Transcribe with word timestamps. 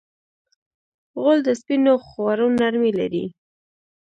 غول 1.21 1.39
د 1.47 1.49
سپینو 1.59 1.93
خوړو 2.05 2.47
نرمي 2.59 2.91
لري. 2.99 3.25